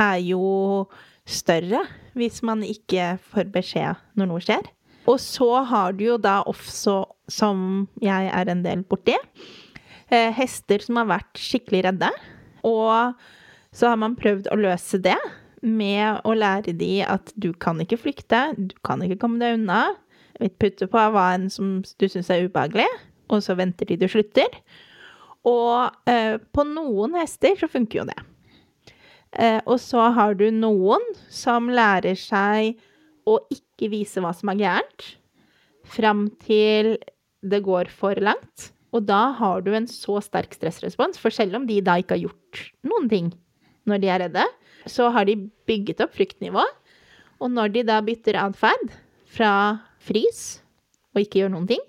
[0.00, 0.86] er jo
[1.28, 1.82] større
[2.16, 4.70] hvis man ikke får beskjed når noe skjer.
[5.08, 9.16] Og så har du jo da også, som jeg er en del borti,
[10.12, 12.10] eh, hester som har vært skikkelig redde.
[12.66, 13.16] Og
[13.74, 15.18] så har man prøvd å løse det
[15.60, 19.90] med å lære de at du kan ikke flykte, du kan ikke komme deg unna.
[20.60, 22.88] Putte på hva enn som du syns er ubehagelig,
[23.28, 24.48] og så venter de du slutter.
[25.48, 28.18] Og eh, på noen hester så funker jo det.
[29.36, 32.80] Eh, og så har du noen som lærer seg
[33.28, 35.06] å ikke vise hva som er gærent,
[35.90, 36.96] fram til
[37.40, 38.70] det går for langt.
[38.96, 42.26] Og da har du en så sterk stressrespons, for selv om de da ikke har
[42.28, 43.30] gjort noen ting
[43.88, 44.46] når de er redde,
[44.90, 45.36] så har de
[45.68, 46.64] bygget opp fryktnivå.
[47.40, 48.92] Og når de da bytter atferd
[49.30, 49.52] fra
[50.02, 50.60] frys
[51.14, 51.84] og ikke gjør noen ting,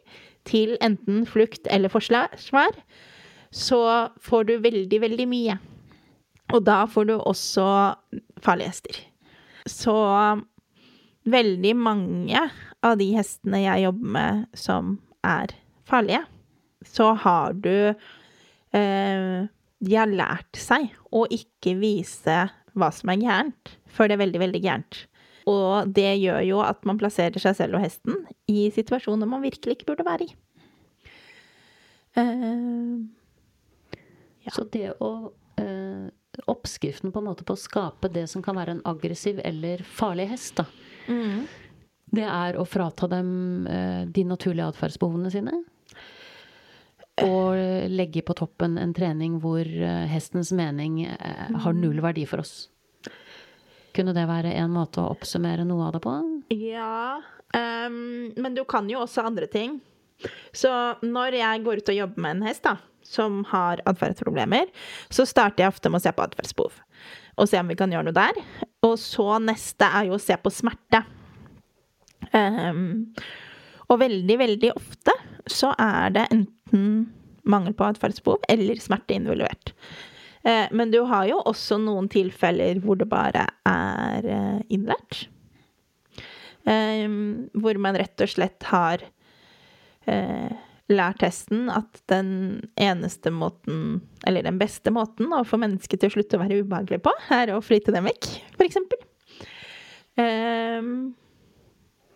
[0.47, 2.73] til enten flukt eller forsvar,
[3.51, 3.81] så
[4.23, 5.57] får du veldig, veldig mye.
[6.51, 7.65] Og da får du også
[8.41, 9.01] farlige hester.
[9.69, 9.95] Så
[11.29, 12.41] veldig mange
[12.81, 15.53] av de hestene jeg jobber med som er
[15.85, 16.23] farlige,
[16.87, 19.47] så har du eh,
[19.81, 22.43] De har lært seg å ikke vise
[22.77, 24.99] hva som er gærent, før det er veldig, veldig gærent.
[25.49, 29.79] Og det gjør jo at man plasserer seg selv og hesten i situasjoner man virkelig
[29.79, 30.35] ikke burde være i.
[32.11, 33.01] Uh,
[34.43, 34.51] ja.
[34.51, 36.07] Så det å uh,
[36.51, 40.29] Oppskriften på en måte på å skape det som kan være en aggressiv eller farlig
[40.31, 40.65] hest, da.
[41.11, 41.43] Mm.
[42.11, 45.57] Det er å frata dem uh, de naturlige atferdsbehovene sine.
[47.21, 49.67] Og legge på toppen en trening hvor
[50.09, 52.71] hestens mening har null verdi for oss.
[53.95, 56.13] Kunne det være en måte å oppsummere noe av det på?
[56.55, 57.19] Ja,
[57.51, 59.79] um, men du kan jo også andre ting.
[60.55, 60.71] Så
[61.03, 64.69] når jeg går ut og jobber med en hest da, som har atferdsproblemer,
[65.11, 66.77] så starter jeg ofte med å se på atferdsbehov.
[67.41, 68.39] Og se om vi kan gjøre noe der.
[68.85, 71.03] Og så neste er jo å se på smerte.
[72.31, 73.11] Um,
[73.91, 75.17] og veldig, veldig ofte
[75.51, 79.73] så er det enten mangel på atferdsbehov eller smerte involvert.
[80.43, 85.27] Eh, men du har jo også noen tilfeller hvor det bare er eh, innlært.
[86.69, 89.01] Ehm, hvor man rett og slett har
[90.09, 90.51] eh,
[90.91, 92.33] lært testen at den
[92.79, 97.01] eneste måten, eller den beste måten å få mennesket til å slutte å være ubehagelig
[97.05, 98.67] på, er å flytte dem vekk, f.eks.
[98.67, 99.07] eksempel.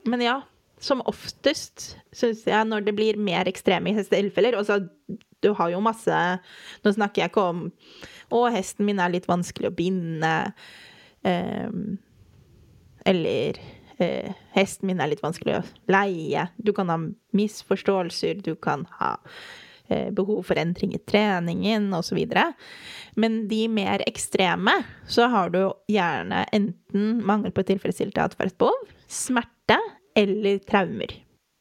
[0.06, 0.36] men ja,
[0.82, 4.82] som oftest syns jeg når det blir mer ekstreme tilfeller Altså,
[5.44, 6.20] du har jo masse
[6.84, 7.66] Nå snakker jeg ikke om
[8.34, 10.32] å, hesten min er litt vanskelig å binde.
[11.22, 12.00] Um,
[13.06, 13.60] eller
[14.02, 16.48] uh, hesten min er litt vanskelig å leie.
[16.58, 16.98] Du kan ha
[17.38, 22.18] misforståelser, du kan ha uh, behov for endring i treningen osv.
[23.14, 24.74] Men de mer ekstreme,
[25.06, 25.62] så har du
[25.94, 29.78] gjerne enten mangel på tilfredsstilt atferdsbehov, smerte
[30.16, 31.14] eller traumer.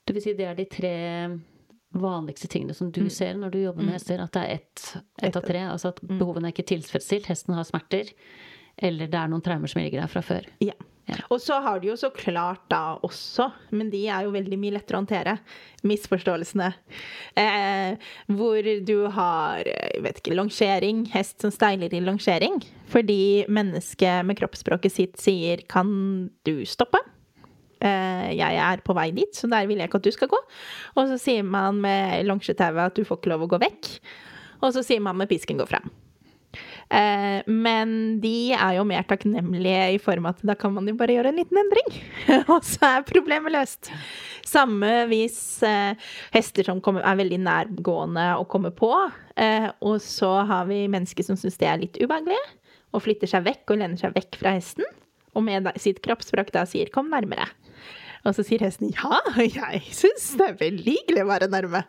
[0.04, 0.94] Det vil si det er de tre
[1.94, 3.10] vanligste tingene som du mm.
[3.12, 3.98] ser når du jobber med mm.
[3.98, 4.24] hester?
[4.24, 4.88] At det er ett
[5.22, 5.62] et av tre?
[5.70, 6.16] Altså at mm.
[6.18, 8.10] behovene er ikke tilfredsstilt, hesten har smerter?
[8.76, 10.48] Eller det er noen traumer som ligger der fra før?
[10.64, 10.74] Ja.
[11.06, 11.20] ja.
[11.30, 14.74] Og så har du jo så klart da også, men de er jo veldig mye
[14.74, 15.36] lettere å håndtere,
[15.86, 16.72] misforståelsene.
[17.38, 22.58] Eh, hvor du har jeg vet ikke, longering, hest som steiler i longering.
[22.90, 27.13] Fordi mennesket med kroppsspråket sitt sier 'kan du stoppe'?
[27.84, 30.40] Eh, jeg er på vei dit, så der vil jeg ikke at du skal gå.
[30.96, 33.92] Og så sier man med longsjetauet at du får ikke lov å gå vekk.
[34.64, 35.90] Og så sier man med pisken gå frem.
[36.94, 41.16] Eh, men de er jo mer takknemlige i form at da kan man jo bare
[41.16, 41.90] gjøre en liten endring.
[42.54, 43.92] og så er problemet løst.
[44.48, 50.84] Samme hvis eh, hester som er veldig nærgående og kommer på, og så har vi
[50.86, 52.52] mennesker som syns det er litt ubehagelige,
[52.94, 54.86] og flytter seg vekk og lener seg vekk fra hesten,
[55.34, 57.50] og med sitt kroppsspråk da sier 'kom nærmere'.
[58.24, 61.84] Og så sier hesten ja, jeg syns det er veldig hyggelig å være nærme.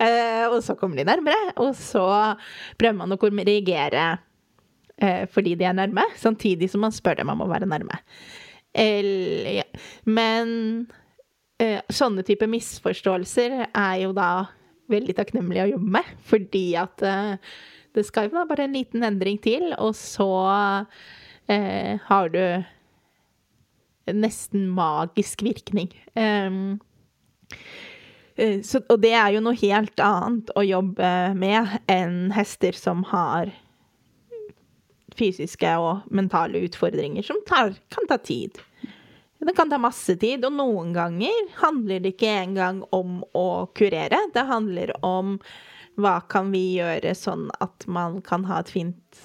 [0.00, 2.04] Eh, og så kommer de nærmere, og så
[2.80, 4.06] prøver man å korrigere
[5.00, 8.00] eh, fordi de er nærme, samtidig som man spør dem om å være nærme.
[8.76, 9.66] Eller, ja.
[10.06, 10.50] Men
[11.60, 14.30] eh, sånne type misforståelser er jo da
[14.90, 17.54] veldig takknemlig å jobbe med, fordi at eh,
[17.96, 20.30] det skal jo da bare en liten endring til, og så
[21.50, 22.42] eh, har du
[24.16, 25.90] nesten magisk virkning.
[26.14, 26.78] Um,
[28.64, 33.50] så, og det er jo noe helt annet å jobbe med enn hester som har
[35.18, 38.56] fysiske og mentale utfordringer som tar, kan ta tid.
[39.40, 44.20] Det kan ta masse tid, og noen ganger handler det ikke engang om å kurere.
[44.34, 45.38] Det handler om
[46.00, 49.22] hva kan vi gjøre sånn at man kan ha et fint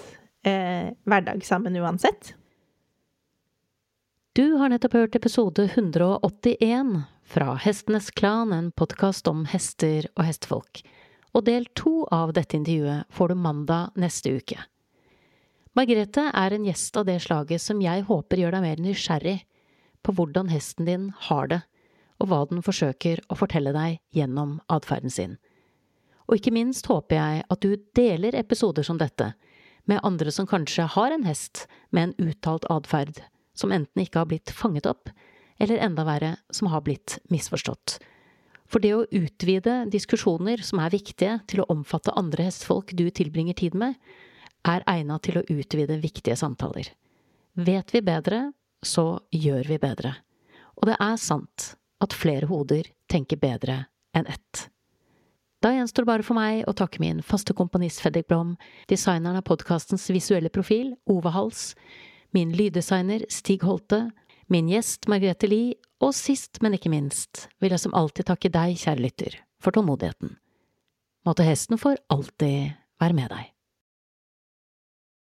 [0.47, 2.31] eh, hverdag sammen uansett.
[4.35, 10.81] Du har nettopp hørt episode 181 fra Hestenes Klan, en podkast om hester og hestefolk.
[11.31, 14.57] Og del to av dette intervjuet får du mandag neste uke.
[15.79, 19.37] Margrethe er en gjest av det slaget som jeg håper gjør deg mer nysgjerrig
[20.03, 21.61] på hvordan hesten din har det,
[22.19, 25.37] og hva den forsøker å fortelle deg gjennom atferden sin.
[26.27, 29.31] Og ikke minst håper jeg at du deler episoder som dette
[29.87, 33.23] med andre som kanskje har en hest med en uttalt atferd
[33.55, 35.09] som enten ikke har blitt fanget opp,
[35.59, 37.97] eller enda verre, som har blitt misforstått.
[38.67, 43.57] For det å utvide diskusjoner som er viktige til å omfatte andre hestefolk du tilbringer
[43.57, 43.95] tid med,
[44.65, 46.89] er egnet til å utvide viktige samtaler.
[47.55, 48.49] Vet vi bedre,
[48.83, 50.15] så gjør vi bedre.
[50.81, 53.85] Og det er sant at flere hoder tenker bedre
[54.17, 54.67] enn ett.
[55.63, 58.53] Da gjenstår det bare for meg å takke min faste komponist Fredrik Blom,
[58.91, 61.71] designeren av podkastens visuelle profil, Ove Hals,
[62.35, 64.09] min lyddesigner Stig Holte,
[64.51, 68.75] min gjest Margrethe Lie, og sist, men ikke minst, vil jeg som alltid takke deg,
[68.81, 70.35] kjære lytter, for tålmodigheten.
[71.25, 73.54] Måtte hesten for alltid være med deg.